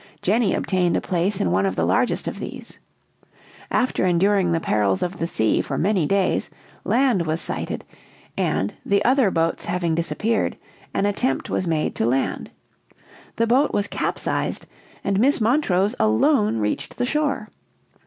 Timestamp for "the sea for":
5.19-5.77